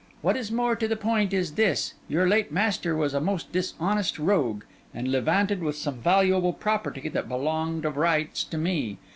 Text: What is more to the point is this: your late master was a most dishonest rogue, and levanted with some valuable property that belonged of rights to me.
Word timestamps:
What 0.23 0.35
is 0.35 0.51
more 0.51 0.75
to 0.77 0.87
the 0.87 0.95
point 0.95 1.31
is 1.31 1.51
this: 1.53 1.93
your 2.07 2.27
late 2.27 2.51
master 2.51 2.95
was 2.95 3.13
a 3.13 3.21
most 3.21 3.51
dishonest 3.51 4.17
rogue, 4.17 4.63
and 4.95 5.07
levanted 5.07 5.61
with 5.61 5.75
some 5.77 5.99
valuable 5.99 6.53
property 6.53 7.07
that 7.09 7.29
belonged 7.29 7.85
of 7.85 7.97
rights 7.97 8.43
to 8.45 8.57
me. 8.57 8.97